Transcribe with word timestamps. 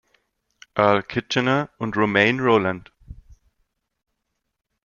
Earl 0.75 1.03
Kitchener, 1.03 1.69
und 1.77 1.95
Romain 1.95 2.39
Rolland. 2.39 2.91